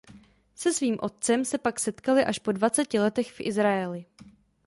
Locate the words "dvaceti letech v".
2.51-3.39